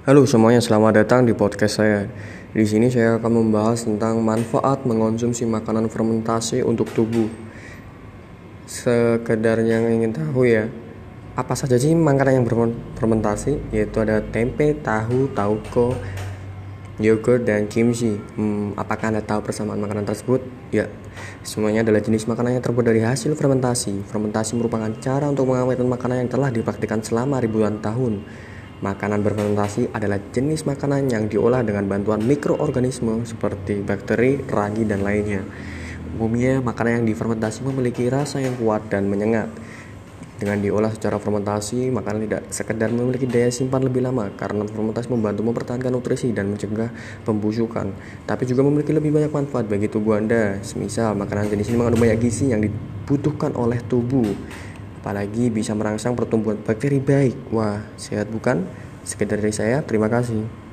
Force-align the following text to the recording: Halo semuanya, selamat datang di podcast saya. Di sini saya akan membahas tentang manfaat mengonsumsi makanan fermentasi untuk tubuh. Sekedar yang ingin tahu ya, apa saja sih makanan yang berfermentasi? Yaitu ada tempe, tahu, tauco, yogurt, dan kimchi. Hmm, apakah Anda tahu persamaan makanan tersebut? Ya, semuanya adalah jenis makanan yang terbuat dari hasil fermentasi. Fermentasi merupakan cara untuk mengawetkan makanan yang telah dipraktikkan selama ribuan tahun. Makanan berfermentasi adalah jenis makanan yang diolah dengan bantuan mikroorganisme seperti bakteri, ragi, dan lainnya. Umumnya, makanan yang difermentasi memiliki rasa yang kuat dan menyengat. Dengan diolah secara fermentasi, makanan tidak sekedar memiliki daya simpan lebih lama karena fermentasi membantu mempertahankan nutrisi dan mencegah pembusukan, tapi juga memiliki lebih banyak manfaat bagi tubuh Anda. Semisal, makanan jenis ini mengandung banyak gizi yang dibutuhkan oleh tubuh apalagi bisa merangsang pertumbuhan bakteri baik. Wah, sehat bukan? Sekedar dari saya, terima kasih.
Halo 0.00 0.24
semuanya, 0.24 0.64
selamat 0.64 1.04
datang 1.04 1.28
di 1.28 1.36
podcast 1.36 1.76
saya. 1.76 2.08
Di 2.56 2.64
sini 2.64 2.88
saya 2.88 3.20
akan 3.20 3.44
membahas 3.44 3.84
tentang 3.84 4.16
manfaat 4.24 4.88
mengonsumsi 4.88 5.44
makanan 5.44 5.92
fermentasi 5.92 6.64
untuk 6.64 6.88
tubuh. 6.96 7.28
Sekedar 8.64 9.60
yang 9.60 9.92
ingin 9.92 10.16
tahu 10.16 10.48
ya, 10.48 10.72
apa 11.36 11.52
saja 11.52 11.76
sih 11.76 11.92
makanan 11.92 12.32
yang 12.32 12.46
berfermentasi? 12.48 13.76
Yaitu 13.76 14.00
ada 14.00 14.24
tempe, 14.24 14.72
tahu, 14.80 15.36
tauco, 15.36 15.92
yogurt, 16.96 17.44
dan 17.44 17.68
kimchi. 17.68 18.16
Hmm, 18.40 18.72
apakah 18.80 19.12
Anda 19.12 19.20
tahu 19.20 19.44
persamaan 19.44 19.84
makanan 19.84 20.08
tersebut? 20.08 20.40
Ya, 20.72 20.88
semuanya 21.44 21.84
adalah 21.84 22.00
jenis 22.00 22.24
makanan 22.24 22.56
yang 22.56 22.64
terbuat 22.64 22.88
dari 22.88 23.04
hasil 23.04 23.36
fermentasi. 23.36 24.08
Fermentasi 24.08 24.56
merupakan 24.56 24.88
cara 24.96 25.28
untuk 25.28 25.52
mengawetkan 25.52 25.84
makanan 25.84 26.24
yang 26.24 26.30
telah 26.32 26.48
dipraktikkan 26.48 27.04
selama 27.04 27.36
ribuan 27.36 27.84
tahun. 27.84 28.24
Makanan 28.80 29.20
berfermentasi 29.20 29.92
adalah 29.92 30.16
jenis 30.32 30.64
makanan 30.64 31.12
yang 31.12 31.28
diolah 31.28 31.60
dengan 31.60 31.84
bantuan 31.84 32.24
mikroorganisme 32.24 33.28
seperti 33.28 33.84
bakteri, 33.84 34.40
ragi, 34.48 34.88
dan 34.88 35.04
lainnya. 35.04 35.44
Umumnya, 36.16 36.64
makanan 36.64 37.04
yang 37.04 37.06
difermentasi 37.12 37.60
memiliki 37.60 38.08
rasa 38.08 38.40
yang 38.40 38.56
kuat 38.56 38.88
dan 38.88 39.04
menyengat. 39.04 39.52
Dengan 40.40 40.64
diolah 40.64 40.88
secara 40.96 41.20
fermentasi, 41.20 41.92
makanan 41.92 42.24
tidak 42.24 42.42
sekedar 42.48 42.88
memiliki 42.88 43.28
daya 43.28 43.52
simpan 43.52 43.84
lebih 43.84 44.00
lama 44.00 44.32
karena 44.32 44.64
fermentasi 44.64 45.12
membantu 45.12 45.44
mempertahankan 45.44 45.92
nutrisi 45.92 46.32
dan 46.32 46.48
mencegah 46.48 46.88
pembusukan, 47.28 47.92
tapi 48.24 48.48
juga 48.48 48.64
memiliki 48.64 48.96
lebih 48.96 49.12
banyak 49.12 49.28
manfaat 49.28 49.68
bagi 49.68 49.92
tubuh 49.92 50.16
Anda. 50.16 50.56
Semisal, 50.64 51.12
makanan 51.20 51.52
jenis 51.52 51.68
ini 51.68 51.76
mengandung 51.76 52.00
banyak 52.00 52.16
gizi 52.16 52.48
yang 52.48 52.64
dibutuhkan 52.64 53.52
oleh 53.52 53.84
tubuh 53.84 54.24
apalagi 55.00 55.48
bisa 55.48 55.72
merangsang 55.72 56.12
pertumbuhan 56.12 56.60
bakteri 56.60 57.00
baik. 57.00 57.48
Wah, 57.56 57.80
sehat 57.96 58.28
bukan? 58.28 58.68
Sekedar 59.00 59.40
dari 59.40 59.56
saya, 59.56 59.80
terima 59.80 60.12
kasih. 60.12 60.69